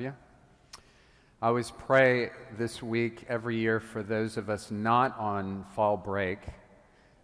you. 0.00 0.14
I 1.42 1.48
always 1.48 1.70
pray 1.70 2.30
this 2.56 2.82
week 2.82 3.26
every 3.28 3.56
year 3.56 3.78
for 3.78 4.02
those 4.02 4.36
of 4.36 4.48
us 4.48 4.70
not 4.70 5.18
on 5.18 5.64
fall 5.74 5.96
break. 5.96 6.38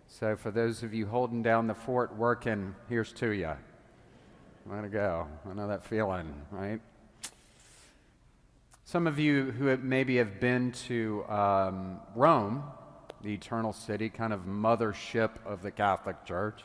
So, 0.06 0.36
for 0.36 0.50
those 0.50 0.82
of 0.82 0.92
you 0.92 1.06
holding 1.06 1.42
down 1.42 1.66
the 1.66 1.74
fort 1.74 2.14
working, 2.14 2.74
here's 2.88 3.12
to 3.14 3.30
you. 3.30 3.52
Way 4.66 4.82
to 4.82 4.88
go. 4.88 5.26
I 5.50 5.54
know 5.54 5.66
that 5.68 5.84
feeling, 5.84 6.34
right? 6.50 6.80
Some 8.84 9.06
of 9.06 9.18
you 9.18 9.50
who 9.52 9.74
maybe 9.78 10.16
have 10.18 10.38
been 10.38 10.72
to 10.86 11.24
um, 11.28 11.98
Rome, 12.14 12.62
the 13.22 13.32
eternal 13.32 13.72
city, 13.72 14.10
kind 14.10 14.34
of 14.34 14.40
mothership 14.40 15.30
of 15.46 15.62
the 15.62 15.70
Catholic 15.70 16.24
Church. 16.26 16.62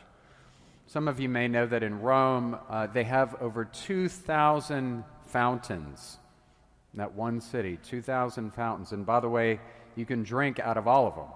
Some 0.87 1.07
of 1.07 1.19
you 1.19 1.29
may 1.29 1.47
know 1.47 1.65
that 1.65 1.83
in 1.83 2.01
Rome, 2.01 2.57
uh, 2.69 2.87
they 2.87 3.05
have 3.05 3.35
over 3.41 3.63
2,000 3.63 5.03
fountains 5.27 6.17
in 6.93 6.99
that 6.99 7.13
one 7.13 7.41
city, 7.41 7.77
2,000 7.83 8.53
fountains. 8.53 8.91
And 8.91 9.05
by 9.05 9.19
the 9.19 9.29
way, 9.29 9.59
you 9.95 10.05
can 10.05 10.23
drink 10.23 10.59
out 10.59 10.77
of 10.77 10.87
all 10.87 11.07
of 11.07 11.15
them. 11.15 11.27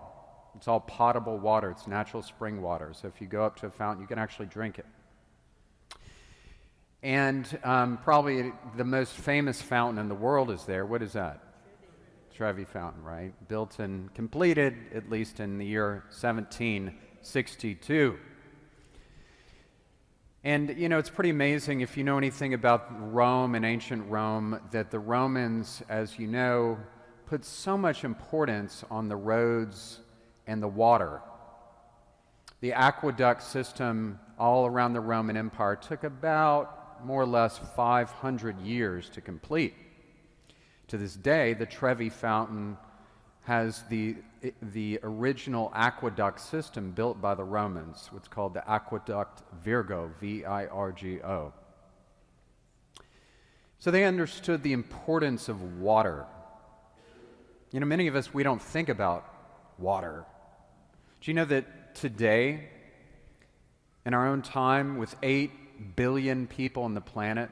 It's 0.55 0.67
all 0.67 0.81
potable 0.81 1.37
water, 1.37 1.71
it's 1.71 1.87
natural 1.87 2.21
spring 2.21 2.61
water. 2.61 2.91
So 2.93 3.07
if 3.07 3.21
you 3.21 3.27
go 3.27 3.43
up 3.43 3.55
to 3.57 3.67
a 3.67 3.71
fountain, 3.71 4.01
you 4.01 4.07
can 4.07 4.19
actually 4.19 4.47
drink 4.47 4.79
it. 4.79 4.85
And 7.03 7.59
um, 7.63 7.97
probably 7.97 8.51
the 8.77 8.83
most 8.83 9.13
famous 9.13 9.61
fountain 9.61 9.97
in 9.97 10.07
the 10.07 10.15
world 10.15 10.51
is 10.51 10.65
there. 10.65 10.85
What 10.85 11.01
is 11.01 11.13
that? 11.13 11.41
Trevi 12.33 12.65
Fountain, 12.65 13.03
right? 13.03 13.33
Built 13.47 13.79
and 13.79 14.13
completed 14.13 14.75
at 14.93 15.09
least 15.09 15.39
in 15.39 15.57
the 15.57 15.65
year 15.65 16.03
1762. 16.09 18.19
And, 20.43 20.75
you 20.75 20.89
know, 20.89 20.97
it's 20.97 21.09
pretty 21.09 21.29
amazing 21.29 21.81
if 21.81 21.97
you 21.97 22.03
know 22.03 22.17
anything 22.17 22.55
about 22.55 23.13
Rome 23.13 23.53
and 23.53 23.63
ancient 23.63 24.09
Rome 24.09 24.59
that 24.71 24.89
the 24.89 24.97
Romans, 24.99 25.83
as 25.87 26.17
you 26.17 26.25
know, 26.25 26.79
put 27.27 27.45
so 27.45 27.77
much 27.77 28.03
importance 28.03 28.83
on 28.89 29.07
the 29.07 29.15
roads 29.15 29.99
and 30.47 30.61
the 30.61 30.67
water. 30.67 31.21
The 32.61 32.73
aqueduct 32.73 33.43
system 33.43 34.19
all 34.39 34.65
around 34.65 34.93
the 34.93 34.99
Roman 34.99 35.37
Empire 35.37 35.75
took 35.75 36.03
about 36.03 37.05
more 37.05 37.21
or 37.21 37.27
less 37.27 37.59
500 37.75 38.59
years 38.61 39.09
to 39.09 39.21
complete. 39.21 39.75
To 40.87 40.97
this 40.97 41.15
day, 41.15 41.53
the 41.53 41.67
Trevi 41.67 42.09
Fountain 42.09 42.77
has 43.43 43.83
the, 43.89 44.15
the 44.61 44.99
original 45.03 45.71
aqueduct 45.73 46.39
system 46.39 46.91
built 46.91 47.19
by 47.21 47.35
the 47.35 47.43
Romans, 47.43 48.07
what's 48.11 48.27
called 48.27 48.53
the 48.53 48.69
Aqueduct 48.69 49.41
Virgo, 49.63 50.11
V 50.19 50.45
I 50.45 50.67
R 50.67 50.91
G 50.91 51.21
O. 51.21 51.53
So 53.79 53.89
they 53.89 54.05
understood 54.05 54.61
the 54.61 54.73
importance 54.73 55.49
of 55.49 55.79
water. 55.79 56.27
You 57.71 57.79
know, 57.79 57.87
many 57.87 58.07
of 58.07 58.15
us, 58.15 58.31
we 58.31 58.43
don't 58.43 58.61
think 58.61 58.89
about 58.89 59.25
water. 59.79 60.23
Do 61.21 61.31
you 61.31 61.35
know 61.35 61.45
that 61.45 61.95
today, 61.95 62.69
in 64.05 64.13
our 64.13 64.27
own 64.27 64.43
time, 64.43 64.97
with 64.97 65.15
8 65.23 65.95
billion 65.95 66.45
people 66.45 66.83
on 66.83 66.93
the 66.93 67.01
planet, 67.01 67.49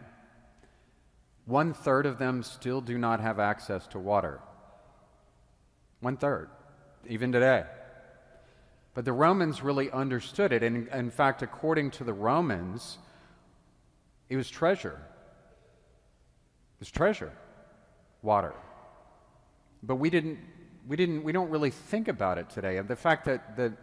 one 1.46 1.74
third 1.74 2.06
of 2.06 2.20
them 2.20 2.44
still 2.44 2.80
do 2.80 2.98
not 3.00 3.22
have 3.22 3.40
access 3.40 3.88
to 3.88 4.00
water? 4.00 4.40
One 6.02 6.18
third, 6.18 6.50
even 7.08 7.32
today. 7.32 7.66
But 8.94 9.06
the 9.06 9.14
Romans 9.14 9.62
really 9.62 9.92
understood 9.92 10.52
it. 10.52 10.64
And 10.64 10.88
in 10.90 11.12
fact, 11.12 11.42
according 11.42 11.92
to 11.92 12.04
the 12.04 12.14
Romans, 12.14 12.98
it 14.30 14.36
was 14.36 14.50
treasure. 14.50 15.00
It 16.76 16.80
was 16.80 16.92
treasure, 16.92 17.32
water. 18.22 18.54
But 19.84 19.96
we 19.96 20.10
didn't, 20.10 20.40
we 20.88 20.96
didn't, 20.96 21.24
we 21.24 21.32
don't 21.32 21.50
really 21.50 21.72
think 21.72 22.08
about 22.08 22.38
it 22.38 22.50
today. 22.50 22.78
And 22.78 22.88
the 22.88 22.96
fact 22.96 23.26
that, 23.26 23.58
that 23.58 23.74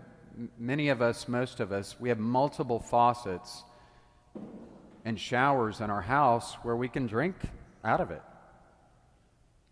many 0.58 0.88
of 0.88 1.00
us, 1.00 1.28
most 1.28 1.60
of 1.60 1.72
us, 1.72 1.96
we 1.98 2.08
have 2.08 2.18
multiple 2.18 2.80
faucets 2.80 3.62
and 5.04 5.18
showers 5.18 5.80
in 5.80 5.90
our 5.90 6.02
house 6.02 6.54
where 6.62 6.76
we 6.76 6.88
can 6.88 7.06
drink 7.06 7.36
out 7.84 8.00
of 8.00 8.10
it. 8.10 8.22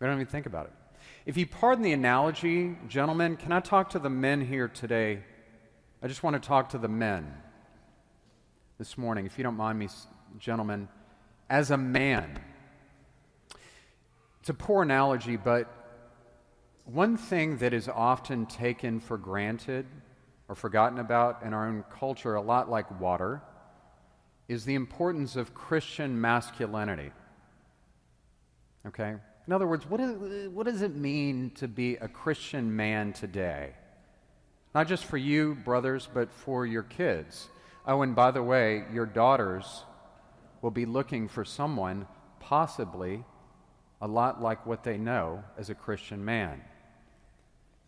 We 0.00 0.06
don't 0.06 0.16
even 0.16 0.26
think 0.26 0.46
about 0.46 0.66
it. 0.66 0.72
If 1.26 1.36
you 1.36 1.46
pardon 1.46 1.82
the 1.82 1.92
analogy, 1.92 2.76
gentlemen, 2.88 3.36
can 3.36 3.52
I 3.52 3.60
talk 3.60 3.90
to 3.90 3.98
the 3.98 4.10
men 4.10 4.40
here 4.40 4.68
today? 4.68 5.20
I 6.02 6.08
just 6.08 6.22
want 6.22 6.40
to 6.40 6.46
talk 6.46 6.70
to 6.70 6.78
the 6.78 6.88
men 6.88 7.32
this 8.78 8.98
morning, 8.98 9.24
if 9.24 9.38
you 9.38 9.44
don't 9.44 9.56
mind 9.56 9.78
me, 9.78 9.88
gentlemen. 10.38 10.88
As 11.48 11.70
a 11.70 11.76
man, 11.76 12.38
it's 14.40 14.50
a 14.50 14.54
poor 14.54 14.82
analogy, 14.82 15.36
but 15.36 15.72
one 16.84 17.16
thing 17.16 17.58
that 17.58 17.72
is 17.72 17.88
often 17.88 18.44
taken 18.46 19.00
for 19.00 19.16
granted 19.16 19.86
or 20.48 20.54
forgotten 20.54 20.98
about 20.98 21.42
in 21.42 21.54
our 21.54 21.66
own 21.66 21.84
culture, 21.98 22.34
a 22.34 22.42
lot 22.42 22.68
like 22.68 23.00
water, 23.00 23.40
is 24.48 24.66
the 24.66 24.74
importance 24.74 25.36
of 25.36 25.54
Christian 25.54 26.20
masculinity. 26.20 27.12
Okay? 28.86 29.14
In 29.46 29.52
other 29.52 29.66
words, 29.66 29.88
what, 29.88 30.00
is, 30.00 30.48
what 30.48 30.66
does 30.66 30.80
it 30.80 30.94
mean 30.94 31.50
to 31.56 31.68
be 31.68 31.96
a 31.96 32.08
Christian 32.08 32.74
man 32.74 33.12
today? 33.12 33.72
Not 34.74 34.88
just 34.88 35.04
for 35.04 35.18
you, 35.18 35.54
brothers, 35.54 36.08
but 36.12 36.32
for 36.32 36.64
your 36.64 36.82
kids. 36.82 37.48
Oh, 37.86 38.00
and 38.02 38.16
by 38.16 38.30
the 38.30 38.42
way, 38.42 38.84
your 38.92 39.04
daughters 39.04 39.84
will 40.62 40.70
be 40.70 40.86
looking 40.86 41.28
for 41.28 41.44
someone 41.44 42.06
possibly 42.40 43.22
a 44.00 44.08
lot 44.08 44.42
like 44.42 44.64
what 44.64 44.82
they 44.82 44.96
know 44.96 45.44
as 45.58 45.68
a 45.68 45.74
Christian 45.74 46.24
man. 46.24 46.62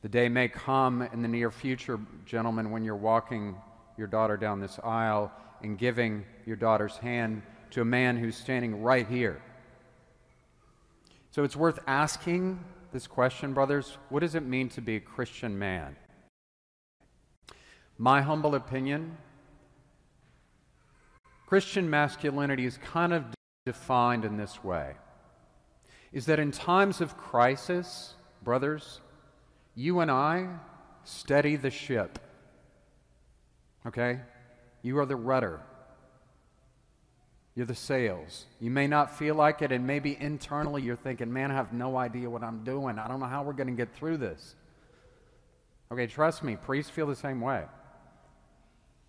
The 0.03 0.09
day 0.11 0.29
may 0.29 0.49
come 0.49 1.03
in 1.03 1.23
the 1.23 1.29
near 1.29 1.51
future, 1.51 1.99
gentlemen, 2.27 2.71
when 2.71 2.85
you're 2.85 2.95
walking 2.95 3.57
your 3.97 4.07
daughter 4.07 4.37
down 4.37 4.61
this 4.61 4.79
aisle 4.85 5.33
and 5.63 5.79
giving 5.79 6.25
your 6.45 6.57
daughter's 6.57 6.99
hand 6.99 7.43
to 7.71 7.81
a 7.81 7.85
man 7.85 8.19
who's 8.19 8.37
standing 8.37 8.83
right 8.83 9.09
here 9.09 9.41
so 11.37 11.45
it's 11.45 11.55
worth 11.55 11.79
asking 11.87 12.59
this 12.95 13.07
question, 13.07 13.53
brothers 13.53 13.99
what 14.09 14.21
does 14.21 14.35
it 14.35 14.43
mean 14.43 14.71
to 14.71 14.81
be 14.81 14.97
a 14.97 15.01
Christian 15.01 15.59
man? 15.59 15.95
My 17.99 18.23
humble 18.23 18.55
opinion 18.55 19.19
Christian 21.47 21.91
masculinity 21.91 22.65
is 22.65 22.79
kind 22.79 23.13
of 23.13 23.23
defined 23.67 24.25
in 24.25 24.39
this 24.39 24.65
way 24.65 24.95
is 26.11 26.25
that 26.25 26.39
in 26.39 26.53
times 26.53 27.03
of 27.03 27.19
crisis, 27.19 28.15
brothers, 28.43 29.03
you 29.75 30.01
and 30.01 30.11
I 30.11 30.49
steady 31.05 31.57
the 31.57 31.71
ship. 31.71 32.19
Okay? 33.87 34.21
You 34.81 34.99
are 35.01 35.05
the 35.05 35.17
rudder. 35.17 35.61
You're 37.57 37.67
the 37.67 37.75
sails. 37.75 38.45
You 38.61 38.71
may 38.71 38.87
not 38.87 39.17
feel 39.19 39.35
like 39.35 39.63
it, 39.63 39.73
and 39.73 39.87
maybe 39.87 40.15
internally 40.21 40.83
you're 40.83 40.95
thinking, 40.95 41.33
man, 41.33 41.51
I 41.51 41.55
have 41.55 41.73
no 41.73 41.97
idea 41.97 42.29
what 42.29 42.43
I'm 42.43 42.63
doing. 42.65 42.99
I 42.99 43.09
don't 43.09 43.19
know 43.19 43.27
how 43.27 43.43
we're 43.43 43.55
going 43.55 43.69
to 43.69 43.73
get 43.73 43.97
through 43.97 44.19
this. 44.19 44.55
Okay, 45.91 46.07
trust 46.07 46.45
me, 46.45 46.57
priests 46.57 46.91
feel 46.91 47.07
the 47.07 47.17
same 47.17 47.41
way. 47.41 47.65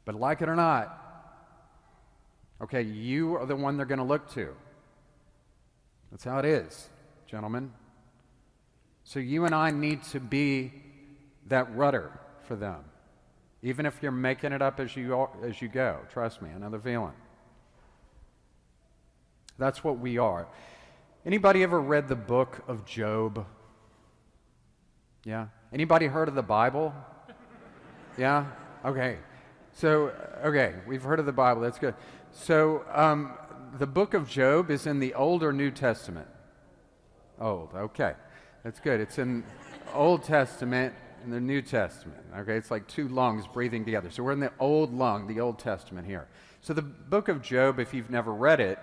But 0.05 0.15
like 0.15 0.41
it 0.41 0.47
or 0.47 0.55
not, 0.55 0.97
okay, 2.61 2.83
you 2.83 3.35
are 3.35 3.45
the 3.45 3.55
one 3.55 3.75
they're 3.75 3.85
going 3.85 3.99
to 3.99 4.05
look 4.05 4.31
to. 4.35 4.55
That's 6.09 6.23
how 6.23 6.39
it 6.39 6.45
is, 6.45 6.87
gentlemen. 7.29 7.73
So 9.03 9.19
you 9.19 9.43
and 9.43 9.53
I 9.53 9.71
need 9.71 10.03
to 10.03 10.21
be 10.21 10.71
that 11.47 11.75
rudder 11.75 12.17
for 12.47 12.55
them. 12.55 12.79
Even 13.61 13.85
if 13.85 14.01
you're 14.01 14.11
making 14.13 14.53
it 14.53 14.61
up 14.61 14.79
as 14.79 14.95
you, 14.95 15.27
as 15.43 15.61
you 15.61 15.67
go. 15.67 15.99
Trust 16.13 16.41
me, 16.41 16.49
another 16.55 16.79
feeling. 16.79 17.13
That's 19.57 19.83
what 19.83 19.99
we 19.99 20.17
are. 20.17 20.47
Anybody 21.25 21.63
ever 21.63 21.81
read 21.81 22.07
the 22.07 22.15
book 22.15 22.63
of 22.67 22.85
Job? 22.85 23.45
Yeah? 25.23 25.47
Anybody 25.73 26.07
heard 26.07 26.27
of 26.27 26.35
the 26.35 26.43
Bible? 26.43 26.93
Yeah? 28.17 28.45
Okay. 28.85 29.17
So, 29.73 30.11
okay, 30.43 30.75
we've 30.87 31.03
heard 31.03 31.19
of 31.19 31.25
the 31.25 31.31
Bible. 31.31 31.61
That's 31.61 31.79
good. 31.79 31.95
So, 32.31 32.83
um, 32.93 33.33
the 33.77 33.87
book 33.87 34.13
of 34.13 34.29
Job 34.29 34.71
is 34.71 34.87
in 34.87 34.99
the 34.99 35.13
Old 35.13 35.43
or 35.43 35.51
New 35.51 35.71
Testament? 35.71 36.27
Old. 37.39 37.73
Okay. 37.75 38.13
That's 38.63 38.79
good. 38.79 38.99
It's 38.99 39.17
in 39.17 39.43
Old 39.93 40.23
Testament 40.23 40.93
and 41.23 41.33
the 41.33 41.39
New 41.39 41.61
Testament. 41.61 42.23
Okay, 42.37 42.55
it's 42.55 42.71
like 42.71 42.87
two 42.87 43.07
lungs 43.07 43.45
breathing 43.47 43.85
together. 43.85 44.09
So 44.09 44.23
we're 44.23 44.31
in 44.31 44.39
the 44.39 44.51
Old 44.59 44.93
lung, 44.93 45.27
the 45.27 45.39
Old 45.39 45.59
Testament 45.59 46.07
here. 46.07 46.27
So 46.61 46.73
the 46.73 46.81
book 46.81 47.27
of 47.27 47.41
Job, 47.41 47.79
if 47.79 47.93
you've 47.93 48.09
never 48.09 48.33
read 48.33 48.59
it, 48.59 48.79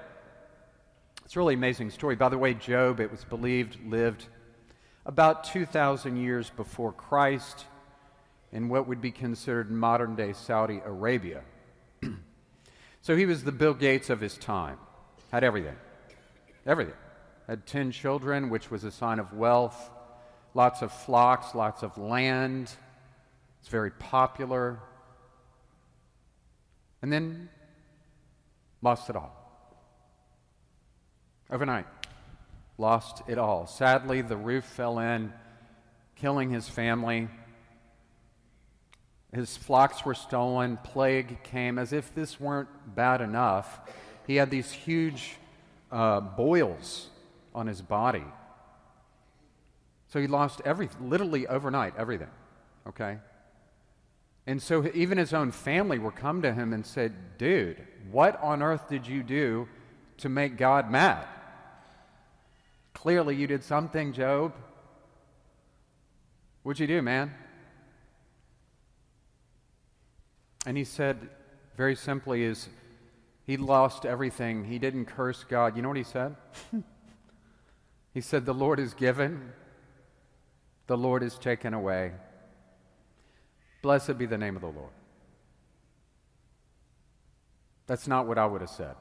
it's 1.25 1.37
a 1.37 1.39
really 1.39 1.55
amazing 1.55 1.91
story. 1.91 2.17
By 2.17 2.29
the 2.29 2.39
way, 2.39 2.55
Job, 2.55 3.01
it 3.01 3.11
was 3.11 3.25
believed, 3.25 3.79
lived 3.87 4.27
about 5.07 5.45
2,000 5.45 6.17
years 6.17 6.51
before 6.51 6.93
Christ 6.93 7.65
in 8.53 8.69
what 8.69 8.87
would 8.87 9.01
be 9.01 9.11
considered 9.11 9.71
modern 9.71 10.17
day 10.17 10.33
Saudi 10.33 10.81
Arabia. 10.85 11.43
so 13.01 13.17
he 13.17 13.27
was 13.27 13.43
the 13.43 13.53
Bill 13.53 13.75
Gates 13.75 14.11
of 14.11 14.21
his 14.21 14.37
time, 14.37 14.79
had 15.33 15.45
everything. 15.45 15.77
Everything. 16.67 16.95
had 17.47 17.67
10 17.67 17.91
children, 17.91 18.49
which 18.49 18.71
was 18.71 18.85
a 18.85 18.91
sign 18.91 19.19
of 19.19 19.33
wealth, 19.33 19.91
lots 20.55 20.83
of 20.83 20.93
flocks, 20.93 21.55
lots 21.55 21.83
of 21.83 21.99
land. 21.99 22.71
It's 23.61 23.69
very 23.69 23.91
popular. 23.91 24.79
And 27.03 27.13
then 27.13 27.49
lost 28.81 29.11
it 29.11 29.17
all. 29.17 29.44
Overnight, 31.55 31.87
lost 32.79 33.23
it 33.29 33.39
all. 33.39 33.69
Sadly, 33.69 34.23
the 34.23 34.37
roof 34.37 34.65
fell 34.65 34.99
in, 34.99 35.33
killing 36.17 36.51
his 36.51 36.69
family. 36.69 37.29
His 39.33 39.57
flocks 39.57 40.05
were 40.05 40.15
stolen, 40.15 40.79
plague 40.79 41.45
came. 41.45 41.79
As 41.79 41.93
if 41.93 42.13
this 42.13 42.41
weren't 42.41 42.69
bad 42.97 43.21
enough, 43.21 43.79
he 44.27 44.35
had 44.35 44.51
these 44.51 44.73
huge 44.73 45.37
uh, 45.93 46.19
boils 46.19 47.07
on 47.55 47.69
his 47.69 47.81
body. 47.81 48.25
So 50.09 50.21
he 50.21 50.27
lost 50.27 50.61
everything, 50.65 51.09
literally 51.09 51.47
overnight, 51.47 51.95
everything. 51.97 52.31
Okay? 52.89 53.19
And 54.45 54.61
so 54.61 54.91
even 54.93 55.19
his 55.19 55.33
own 55.33 55.53
family 55.53 56.01
were 56.01 56.11
come 56.11 56.43
to 56.43 56.53
him 56.53 56.73
and 56.73 56.85
said, 56.85 57.39
Dude, 57.39 57.81
what 58.11 58.43
on 58.43 58.61
earth 58.61 58.89
did 58.89 59.07
you 59.07 59.23
do 59.23 59.69
to 60.17 60.29
make 60.29 60.57
God 60.57 60.91
mad? 60.91 61.29
Clearly, 63.05 63.37
you 63.37 63.47
did 63.47 63.63
something, 63.63 64.15
Job. 64.15 64.55
What'd 66.63 66.81
you 66.81 66.87
do, 66.87 67.03
man? 67.03 67.35
And 70.65 70.79
he 70.79 70.85
said, 70.85 71.29
very 71.77 71.97
simply, 71.97 72.45
is 72.45 72.71
he 73.47 73.59
lost 73.59 74.07
everything. 74.07 74.65
He 74.65 74.79
didn't 74.79 75.05
curse 75.05 75.45
God. 75.45 75.77
You 75.77 75.83
know 75.83 75.89
what 75.89 75.99
he 75.99 76.03
said? 76.03 76.35
he 78.15 78.23
said, 78.23 78.47
The 78.47 78.55
Lord 78.55 78.81
is 78.81 78.95
given, 78.95 79.53
the 80.87 80.97
Lord 80.97 81.23
is 81.23 81.37
taken 81.37 81.75
away. 81.75 82.13
Blessed 83.83 84.17
be 84.17 84.25
the 84.25 84.39
name 84.39 84.57
of 84.57 84.63
the 84.63 84.69
Lord. 84.69 84.95
That's 87.87 88.09
not 88.09 88.27
what 88.27 88.39
I 88.39 88.47
would 88.47 88.63
have 88.63 88.71
said. 88.71 88.95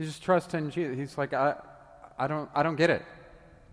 He's 0.00 0.08
just 0.08 0.22
trusting 0.22 0.70
Jesus. 0.70 0.96
He's 0.96 1.18
like, 1.18 1.34
I, 1.34 1.56
I, 2.18 2.26
don't, 2.26 2.48
I 2.54 2.62
don't 2.62 2.76
get 2.76 2.88
it. 2.88 3.04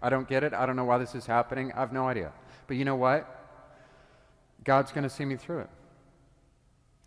I 0.01 0.09
don't 0.09 0.27
get 0.27 0.43
it. 0.43 0.53
I 0.53 0.65
don't 0.65 0.75
know 0.75 0.83
why 0.83 0.97
this 0.97 1.15
is 1.15 1.25
happening. 1.25 1.71
I 1.71 1.79
have 1.79 1.93
no 1.93 2.05
idea. 2.05 2.33
But 2.67 2.75
you 2.75 2.83
know 2.83 2.97
what? 2.97 3.33
God's 4.65 4.91
going 4.91 5.05
to 5.05 5.09
see 5.09 5.23
me 5.23 5.37
through 5.37 5.59
it. 5.59 5.69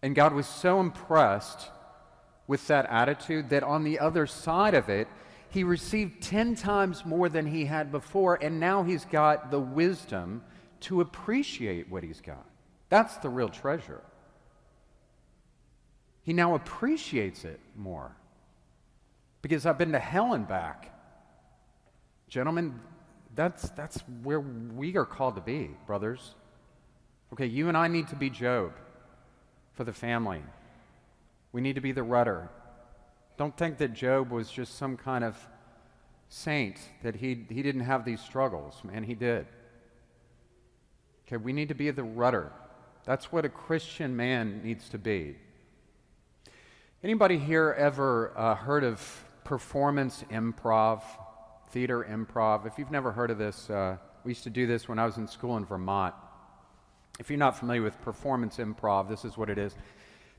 And 0.01 0.15
God 0.15 0.33
was 0.33 0.47
so 0.47 0.81
impressed 0.81 1.69
with 2.47 2.67
that 2.69 2.87
attitude 2.87 3.51
that 3.51 3.63
on 3.63 3.85
the 3.85 3.99
other 3.99 4.27
side 4.27 4.73
of 4.73 4.89
it, 4.89 5.07
he 5.51 5.65
received 5.65 6.23
10 6.23 6.55
times 6.55 7.05
more 7.05 7.29
than 7.29 7.45
he 7.45 7.67
had 7.67 7.93
before, 7.93 8.39
and 8.41 8.59
now 8.59 8.85
he's 8.85 9.05
got 9.05 9.51
the 9.51 9.61
wisdom 9.61 10.43
to 10.81 11.03
appreciate 11.03 11.91
what 11.91 12.03
he's 12.03 12.23
got. 12.23 12.47
That's 12.89 13.19
the 13.19 13.29
real 13.29 13.51
treasure. 13.51 14.01
He 16.23 16.33
now 16.33 16.55
appreciates 16.55 17.45
it 17.45 17.61
more 17.77 18.17
because 19.43 19.67
I've 19.67 19.79
been 19.79 19.93
to 19.93 19.99
hell 19.99 20.35
and 20.35 20.47
back. 20.47 20.95
Gentlemen, 22.29 22.81
that's, 23.35 23.71
that's 23.71 23.99
where 24.23 24.41
we 24.41 24.97
are 24.97 25.05
called 25.05 25.37
to 25.37 25.41
be, 25.41 25.71
brothers. 25.87 26.35
Okay, 27.33 27.47
you 27.47 27.69
and 27.69 27.77
I 27.77 27.89
need 27.89 28.09
to 28.09 28.17
be 28.17 28.31
Job 28.31 28.73
for 29.73 29.85
the 29.85 29.93
family. 29.93 30.43
We 31.53 31.61
need 31.61 31.75
to 31.75 31.81
be 31.81 31.93
the 31.93 32.03
rudder. 32.03 32.49
Don't 33.37 33.57
think 33.57 33.79
that 33.79 33.95
Job 33.95 34.31
was 34.31 34.51
just 34.51 34.77
some 34.77 34.97
kind 34.97 35.25
of 35.25 35.37
saint, 36.29 36.79
that 37.03 37.17
he, 37.17 37.47
he 37.49 37.63
didn't 37.63 37.83
have 37.83 38.05
these 38.05 38.21
struggles. 38.21 38.81
Man, 38.85 39.03
he 39.03 39.15
did. 39.15 39.47
Okay, 41.27 41.37
we 41.37 41.53
need 41.53 41.69
to 41.69 41.75
be 41.75 41.91
the 41.91 42.03
rudder. 42.03 42.53
That's 43.05 43.33
what 43.33 43.45
a 43.45 43.49
Christian 43.49 44.17
man 44.17 44.61
needs 44.63 44.89
to 44.91 44.99
be. 44.99 45.37
Anybody 47.03 47.39
here 47.39 47.75
ever 47.79 48.33
uh, 48.37 48.55
heard 48.55 48.85
of 48.85 49.25
performance 49.50 50.23
improv, 50.31 51.02
theater 51.70 52.06
improv? 52.08 52.69
If 52.69 52.79
you've 52.79 52.93
never 52.93 53.11
heard 53.11 53.32
of 53.32 53.38
this, 53.38 53.69
uh, 53.69 53.97
we 54.23 54.31
used 54.31 54.44
to 54.44 54.50
do 54.50 54.64
this 54.64 54.88
when 54.88 55.00
I 55.00 55.05
was 55.05 55.17
in 55.17 55.26
school 55.26 55.56
in 55.56 55.64
Vermont. 55.64 56.14
If 57.19 57.31
you're 57.31 57.38
not 57.38 57.58
familiar 57.58 57.82
with 57.82 58.00
performance 58.00 58.58
improv, 58.58 59.08
this 59.08 59.25
is 59.25 59.37
what 59.37 59.50
it 59.50 59.58
is. 59.58 59.75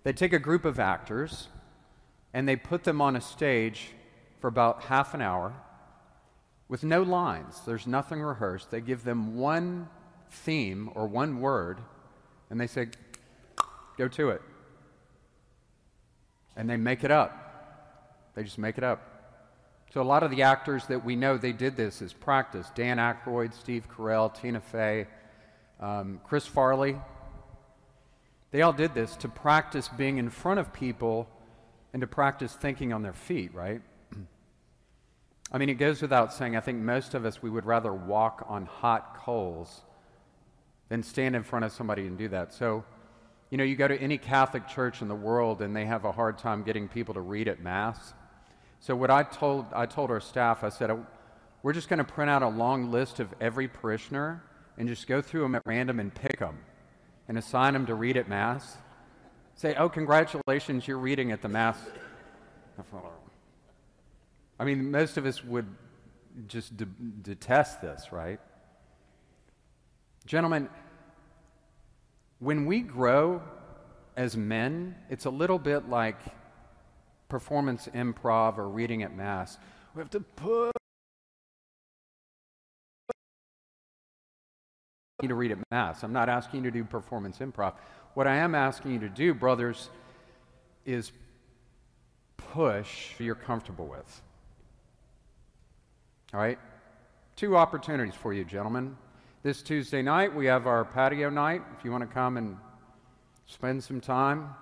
They 0.03 0.13
take 0.13 0.31
a 0.31 0.39
group 0.39 0.63
of 0.63 0.79
actors 0.79 1.49
and 2.33 2.47
they 2.47 2.55
put 2.55 2.85
them 2.85 3.01
on 3.01 3.17
a 3.17 3.21
stage 3.21 3.89
for 4.39 4.47
about 4.47 4.83
half 4.83 5.13
an 5.13 5.21
hour 5.21 5.55
with 6.69 6.85
no 6.85 7.03
lines. 7.03 7.59
There's 7.65 7.85
nothing 7.85 8.21
rehearsed. 8.21 8.71
They 8.71 8.79
give 8.79 9.03
them 9.03 9.35
one 9.35 9.89
theme 10.29 10.89
or 10.95 11.05
one 11.05 11.41
word, 11.41 11.81
and 12.49 12.61
they 12.61 12.67
say, 12.67 12.87
go 13.97 14.07
to 14.07 14.29
it. 14.29 14.41
And 16.55 16.69
they 16.69 16.77
make 16.77 17.03
it 17.03 17.11
up. 17.11 17.50
They 18.35 18.43
just 18.43 18.57
make 18.57 18.77
it 18.77 18.83
up. 18.83 19.07
So 19.93 20.01
a 20.01 20.03
lot 20.03 20.23
of 20.23 20.31
the 20.31 20.43
actors 20.43 20.85
that 20.85 21.03
we 21.03 21.15
know, 21.15 21.37
they 21.37 21.51
did 21.51 21.75
this 21.75 22.01
as 22.01 22.13
practice. 22.13 22.71
Dan 22.75 22.97
Aykroyd, 22.97 23.53
Steve 23.53 23.87
Carell, 23.89 24.33
Tina 24.33 24.61
Fey, 24.61 25.07
um, 25.81 26.21
Chris 26.23 26.45
Farley. 26.45 26.97
They 28.51 28.61
all 28.61 28.73
did 28.73 28.93
this 28.93 29.15
to 29.17 29.27
practice 29.27 29.89
being 29.89 30.17
in 30.17 30.29
front 30.29 30.59
of 30.59 30.71
people 30.71 31.27
and 31.93 32.01
to 32.01 32.07
practice 32.07 32.53
thinking 32.53 32.93
on 32.93 33.01
their 33.01 33.13
feet, 33.13 33.53
right? 33.53 33.81
I 35.51 35.57
mean, 35.57 35.67
it 35.67 35.73
goes 35.73 36.01
without 36.01 36.33
saying, 36.33 36.55
I 36.55 36.61
think 36.61 36.79
most 36.79 37.13
of 37.13 37.25
us, 37.25 37.41
we 37.41 37.49
would 37.49 37.65
rather 37.65 37.93
walk 37.93 38.45
on 38.47 38.65
hot 38.65 39.17
coals 39.17 39.81
than 40.87 41.03
stand 41.03 41.35
in 41.35 41.43
front 41.43 41.65
of 41.65 41.73
somebody 41.73 42.07
and 42.07 42.17
do 42.17 42.29
that. 42.29 42.53
So, 42.53 42.85
you 43.49 43.57
know, 43.57 43.65
you 43.65 43.75
go 43.75 43.89
to 43.89 43.99
any 43.99 44.17
Catholic 44.17 44.69
church 44.69 45.01
in 45.01 45.09
the 45.09 45.15
world 45.15 45.61
and 45.61 45.75
they 45.75 45.85
have 45.85 46.05
a 46.05 46.11
hard 46.13 46.37
time 46.37 46.63
getting 46.63 46.87
people 46.87 47.13
to 47.15 47.21
read 47.21 47.49
at 47.49 47.61
Mass. 47.61 48.13
So, 48.81 48.95
what 48.95 49.11
I 49.11 49.21
told, 49.21 49.67
I 49.73 49.85
told 49.85 50.09
our 50.09 50.19
staff, 50.19 50.63
I 50.63 50.69
said, 50.69 50.91
we're 51.61 51.71
just 51.71 51.87
going 51.87 51.99
to 51.99 52.03
print 52.03 52.31
out 52.31 52.41
a 52.41 52.47
long 52.47 52.89
list 52.89 53.19
of 53.19 53.31
every 53.39 53.67
parishioner 53.67 54.43
and 54.75 54.87
just 54.89 55.05
go 55.05 55.21
through 55.21 55.43
them 55.43 55.53
at 55.53 55.61
random 55.67 55.99
and 55.99 56.11
pick 56.11 56.39
them 56.39 56.57
and 57.27 57.37
assign 57.37 57.73
them 57.73 57.85
to 57.85 57.93
read 57.93 58.17
at 58.17 58.27
Mass. 58.27 58.77
Say, 59.53 59.75
oh, 59.75 59.87
congratulations, 59.87 60.87
you're 60.87 60.97
reading 60.97 61.31
at 61.31 61.43
the 61.43 61.47
Mass. 61.47 61.77
I 64.59 64.65
mean, 64.65 64.89
most 64.89 65.15
of 65.17 65.27
us 65.27 65.43
would 65.43 65.67
just 66.47 66.75
de- 66.75 66.85
detest 67.21 67.83
this, 67.83 68.11
right? 68.11 68.39
Gentlemen, 70.25 70.69
when 72.39 72.65
we 72.65 72.79
grow 72.79 73.43
as 74.17 74.35
men, 74.35 74.95
it's 75.11 75.25
a 75.25 75.29
little 75.29 75.59
bit 75.59 75.87
like 75.87 76.17
performance 77.31 77.87
improv 77.95 78.57
or 78.57 78.67
reading 78.67 79.03
at 79.03 79.15
Mass. 79.15 79.57
We 79.95 80.01
have 80.01 80.09
to 80.09 80.19
put 80.19 80.73
you 85.21 85.29
to 85.29 85.35
read 85.35 85.53
at 85.53 85.59
Mass. 85.71 86.03
I'm 86.03 86.11
not 86.11 86.27
asking 86.27 86.65
you 86.65 86.71
to 86.71 86.77
do 86.77 86.83
performance 86.83 87.37
improv. 87.37 87.75
What 88.15 88.27
I 88.27 88.35
am 88.35 88.53
asking 88.53 88.91
you 88.91 88.99
to 88.99 89.07
do, 89.07 89.33
brothers, 89.33 89.89
is 90.85 91.13
push 92.35 93.17
you're 93.17 93.33
comfortable 93.33 93.87
with. 93.87 94.21
All 96.33 96.39
right? 96.41 96.59
Two 97.37 97.55
opportunities 97.55 98.13
for 98.13 98.33
you, 98.33 98.43
gentlemen. 98.43 98.97
This 99.41 99.61
Tuesday 99.61 100.01
night, 100.01 100.35
we 100.35 100.47
have 100.47 100.67
our 100.67 100.83
patio 100.83 101.29
night. 101.29 101.61
If 101.79 101.85
you 101.85 101.91
want 101.91 102.05
to 102.05 102.13
come 102.13 102.35
and 102.35 102.57
spend 103.45 103.81
some 103.81 104.01
time, 104.01 104.53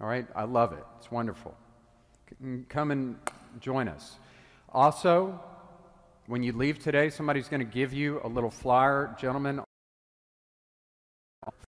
all 0.00 0.08
right, 0.08 0.26
I 0.34 0.44
love 0.44 0.72
it. 0.72 0.84
It's 0.98 1.10
wonderful. 1.10 1.54
Come 2.68 2.90
and 2.90 3.16
join 3.60 3.88
us. 3.88 4.16
Also, 4.72 5.40
when 6.26 6.42
you 6.42 6.52
leave 6.52 6.78
today, 6.78 7.08
somebody's 7.08 7.48
going 7.48 7.60
to 7.60 7.72
give 7.72 7.92
you 7.92 8.20
a 8.24 8.28
little 8.28 8.50
flyer, 8.50 9.14
gentlemen. 9.18 9.60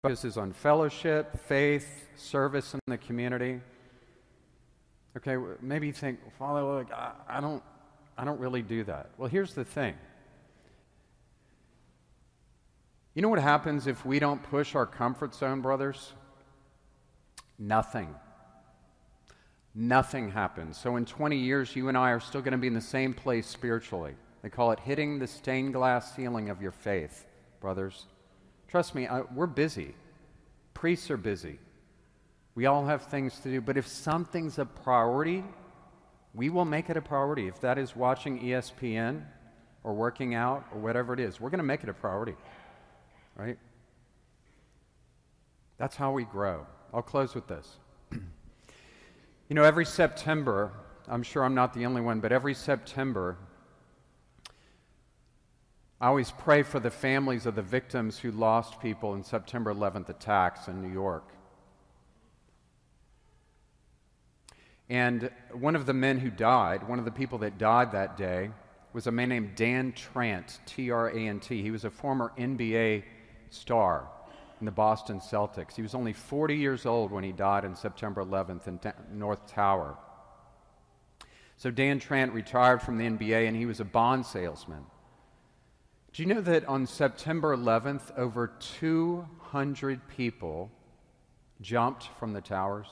Focuses 0.03 0.38
on 0.38 0.51
fellowship, 0.51 1.39
faith, 1.48 2.07
service 2.15 2.74
in 2.74 2.79
the 2.88 2.98
community. 2.98 3.62
Okay, 5.15 5.38
maybe 5.62 5.88
you 5.88 5.93
think, 5.93 6.19
Father, 6.38 6.63
look, 6.63 6.91
I, 6.91 7.13
I 7.27 7.41
don't, 7.41 7.63
I 8.17 8.25
don't 8.25 8.39
really 8.39 8.62
do 8.62 8.83
that. 8.83 9.12
Well, 9.17 9.29
here's 9.29 9.53
the 9.53 9.63
thing. 9.63 9.95
You 13.13 13.22
know 13.22 13.29
what 13.29 13.39
happens 13.39 13.88
if 13.88 14.05
we 14.05 14.19
don't 14.19 14.41
push 14.43 14.75
our 14.75 14.86
comfort 14.86 15.36
zone, 15.36 15.62
brothers? 15.62 16.13
Nothing. 17.60 18.13
Nothing 19.75 20.29
happens. 20.29 20.77
So 20.77 20.97
in 20.97 21.05
20 21.05 21.35
years, 21.35 21.75
you 21.75 21.89
and 21.89 21.97
I 21.97 22.11
are 22.11 22.19
still 22.19 22.41
going 22.41 22.51
to 22.51 22.57
be 22.57 22.67
in 22.67 22.73
the 22.73 22.81
same 22.81 23.13
place 23.13 23.47
spiritually. 23.47 24.13
They 24.43 24.49
call 24.49 24.71
it 24.71 24.79
hitting 24.79 25.17
the 25.17 25.27
stained 25.27 25.73
glass 25.73 26.15
ceiling 26.15 26.49
of 26.49 26.61
your 26.61 26.71
faith, 26.71 27.25
brothers. 27.59 28.05
Trust 28.67 28.93
me, 28.93 29.07
I, 29.07 29.21
we're 29.21 29.47
busy. 29.47 29.95
Priests 30.73 31.09
are 31.09 31.17
busy. 31.17 31.59
We 32.55 32.67
all 32.67 32.85
have 32.85 33.03
things 33.03 33.39
to 33.39 33.49
do. 33.49 33.61
But 33.61 33.77
if 33.77 33.87
something's 33.87 34.59
a 34.59 34.65
priority, 34.65 35.43
we 36.35 36.49
will 36.49 36.65
make 36.65 36.89
it 36.89 36.97
a 36.97 37.01
priority. 37.01 37.47
If 37.47 37.59
that 37.61 37.77
is 37.77 37.95
watching 37.95 38.39
ESPN 38.41 39.23
or 39.83 39.93
working 39.93 40.35
out 40.35 40.65
or 40.73 40.79
whatever 40.79 41.13
it 41.13 41.19
is, 41.19 41.39
we're 41.41 41.49
going 41.49 41.59
to 41.59 41.63
make 41.63 41.83
it 41.83 41.89
a 41.89 41.93
priority, 41.93 42.35
right? 43.35 43.57
That's 45.77 45.95
how 45.95 46.11
we 46.11 46.25
grow. 46.25 46.67
I'll 46.93 47.01
close 47.01 47.33
with 47.33 47.47
this. 47.47 47.77
You 49.53 49.55
know, 49.55 49.65
every 49.65 49.86
September, 49.86 50.72
I'm 51.07 51.22
sure 51.22 51.43
I'm 51.43 51.53
not 51.53 51.75
the 51.75 51.86
only 51.86 52.01
one, 52.01 52.22
but 52.22 52.31
every 52.31 52.55
September, 52.55 53.38
I 56.01 56.07
always 56.07 56.31
pray 56.31 56.63
for 56.63 56.79
the 56.79 56.89
families 56.89 57.45
of 57.45 57.53
the 57.53 57.62
victims 57.62 58.17
who 58.17 58.31
lost 58.31 58.79
people 58.79 59.13
in 59.13 59.24
September 59.24 59.72
11th 59.72 60.10
attacks 60.10 60.67
in 60.67 60.81
New 60.81 60.91
York. 60.91 61.36
And 64.89 65.29
one 65.51 65.75
of 65.75 65.86
the 65.86 65.93
men 65.93 66.17
who 66.17 66.31
died, 66.31 66.89
one 66.89 66.98
of 66.98 67.05
the 67.05 67.12
people 67.12 67.38
that 67.38 67.60
died 67.60 67.91
that 67.91 68.17
day, 68.17 68.50
was 68.91 69.05
a 69.05 69.12
man 69.12 69.29
named 69.29 69.53
Dan 69.53 69.91
Trant, 69.91 70.57
T 70.65 70.89
R 70.89 71.10
A 71.10 71.27
N 71.27 71.39
T. 71.39 71.62
He 71.62 71.69
was 71.69 71.86
a 71.86 71.91
former 71.91 72.33
NBA 72.39 73.03
star 73.51 74.07
in 74.63 74.65
the 74.65 74.72
Boston 74.72 75.20
Celtics. 75.20 75.75
He 75.75 75.82
was 75.82 75.93
only 75.93 76.13
40 76.13 76.55
years 76.55 76.86
old 76.86 77.12
when 77.12 77.22
he 77.22 77.34
died 77.34 77.65
on 77.65 77.75
September 77.75 78.24
11th 78.24 78.65
in 78.70 78.79
North 79.12 79.46
Tower. 79.46 79.98
So 81.58 81.70
Dan 81.70 82.00
Trant 82.00 82.32
retired 82.32 82.82
from 82.82 82.98
the 82.98 83.03
NBA 83.03 83.46
and 83.46 83.58
he 83.58 83.65
was 83.65 83.82
a 83.82 83.84
bond 83.84 84.25
salesman. 84.25 84.86
Do 86.13 86.24
you 86.24 86.34
know 86.34 86.39
that 86.39 86.63
on 86.63 86.88
September 86.88 87.53
11th, 87.58 88.17
over 88.17 88.53
200 88.77 90.08
people 90.08 90.72
jumped 91.60 92.08
from 92.17 92.32
the 92.32 92.39
towers? 92.39 92.88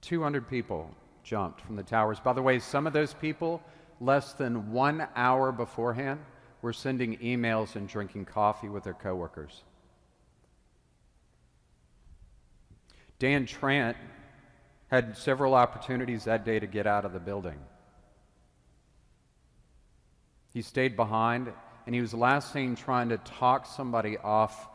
200 0.00 0.50
people 0.50 0.90
jumped 1.22 1.60
from 1.60 1.76
the 1.76 1.84
towers. 1.84 2.18
By 2.18 2.32
the 2.32 2.42
way, 2.42 2.58
some 2.58 2.88
of 2.88 2.92
those 2.92 3.14
people, 3.14 3.62
less 4.00 4.32
than 4.32 4.72
one 4.72 5.06
hour 5.14 5.52
beforehand, 5.52 6.18
were 6.62 6.72
sending 6.72 7.18
emails 7.18 7.76
and 7.76 7.88
drinking 7.88 8.24
coffee 8.24 8.68
with 8.68 8.84
their 8.84 8.94
coworkers. 8.94 9.62
Dan 13.18 13.46
Trant 13.46 13.96
had 14.88 15.16
several 15.16 15.54
opportunities 15.54 16.24
that 16.24 16.44
day 16.44 16.58
to 16.58 16.66
get 16.66 16.86
out 16.86 17.04
of 17.04 17.12
the 17.12 17.20
building. 17.20 17.58
He 20.52 20.62
stayed 20.62 20.96
behind, 20.96 21.52
and 21.86 21.94
he 21.94 22.00
was 22.00 22.14
last 22.14 22.52
seen 22.52 22.76
trying 22.76 23.08
to 23.08 23.18
talk 23.18 23.66
somebody 23.66 24.18
off 24.18 24.68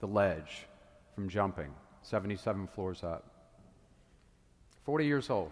the 0.00 0.06
ledge 0.06 0.66
from 1.14 1.28
jumping 1.28 1.72
77 2.02 2.68
floors 2.68 3.02
up. 3.02 3.24
40 4.84 5.06
years 5.06 5.30
old. 5.30 5.50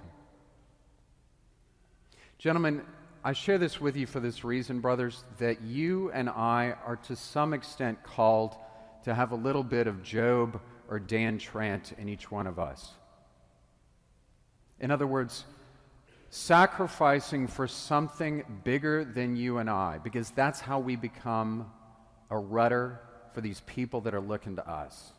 Gentlemen, 2.39 2.83
I 3.25 3.33
share 3.33 3.59
this 3.59 3.81
with 3.81 3.97
you 3.97 4.07
for 4.07 4.21
this 4.21 4.45
reason, 4.45 4.81
brothers, 4.81 5.25
that 5.39 5.61
you 5.63 6.11
and 6.13 6.29
I 6.29 6.75
are 6.87 6.97
to 7.09 7.17
some 7.17 7.53
extent 7.53 8.03
called 8.05 8.57
to 9.05 9.15
have 9.15 9.33
a 9.33 9.37
little 9.37 9.65
bit 9.65 9.87
of 9.87 10.03
Job 10.03 10.61
or 10.89 11.01
Dan 11.01 11.39
Trant 11.39 11.93
in 11.99 12.09
each 12.09 12.31
one 12.31 12.47
of 12.47 12.59
us. 12.59 12.91
In 14.81 14.91
other 14.91 15.07
words, 15.07 15.45
sacrificing 16.31 17.49
for 17.49 17.67
something 17.67 18.45
bigger 18.63 19.05
than 19.05 19.35
you 19.35 19.59
and 19.59 19.69
I, 19.69 19.99
because 19.99 20.31
that's 20.31 20.61
how 20.61 20.79
we 20.79 20.95
become 20.95 21.71
a 22.31 22.39
rudder 22.39 23.01
for 23.35 23.41
these 23.41 23.61
people 23.63 24.03
that 24.03 24.15
are 24.15 24.21
looking 24.21 24.57
to 24.57 24.69
us. 24.69 25.13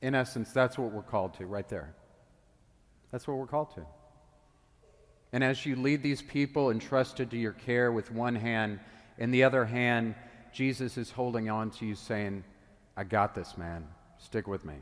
In 0.00 0.16
essence, 0.16 0.50
that's 0.50 0.76
what 0.76 0.90
we're 0.90 1.02
called 1.02 1.34
to 1.34 1.46
right 1.46 1.68
there. 1.68 1.94
That's 3.12 3.28
what 3.28 3.36
we're 3.36 3.46
called 3.46 3.74
to. 3.74 3.86
And 5.32 5.42
as 5.42 5.64
you 5.64 5.76
lead 5.76 6.02
these 6.02 6.20
people 6.20 6.70
entrusted 6.70 7.30
to 7.30 7.38
your 7.38 7.52
care 7.52 7.90
with 7.90 8.12
one 8.12 8.34
hand, 8.34 8.80
in 9.18 9.30
the 9.30 9.44
other 9.44 9.64
hand, 9.64 10.14
Jesus 10.52 10.98
is 10.98 11.10
holding 11.10 11.48
on 11.48 11.70
to 11.70 11.86
you, 11.86 11.94
saying, 11.94 12.44
I 12.96 13.04
got 13.04 13.34
this, 13.34 13.56
man. 13.56 13.86
Stick 14.18 14.46
with 14.46 14.64
me. 14.64 14.74